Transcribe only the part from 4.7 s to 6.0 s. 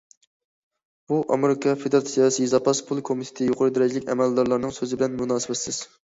سۆزى بىلەن مۇناسىۋەتسىز.